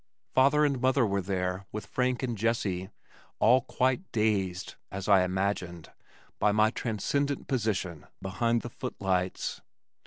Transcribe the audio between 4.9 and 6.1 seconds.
(as I imagined)